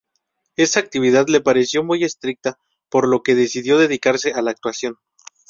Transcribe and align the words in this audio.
Esa 0.55 0.79
actividad 0.79 1.27
le 1.27 1.41
pareció 1.41 1.83
muy 1.83 2.03
estricta 2.03 2.57
por 2.89 3.07
lo 3.07 3.21
que 3.21 3.35
decidió 3.35 3.77
dedicarse 3.77 4.31
a 4.31 4.41
la 4.41 4.49
actuación. 4.49 4.97